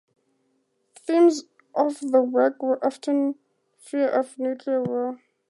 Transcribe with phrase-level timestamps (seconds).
[0.95, 1.43] Themes
[1.75, 3.35] of the work were often
[3.77, 5.19] fear of nuclear war.